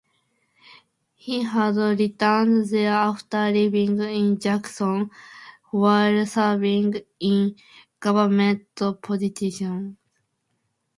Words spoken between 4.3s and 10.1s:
Jackson while serving in government positions.